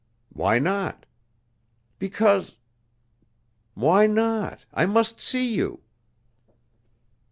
[0.33, 1.05] "Why not?"
[1.99, 2.55] "Because"
[3.83, 4.65] "Why not?
[4.73, 5.81] I must see you."